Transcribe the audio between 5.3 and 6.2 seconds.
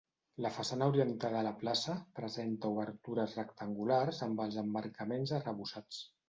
arrebossats.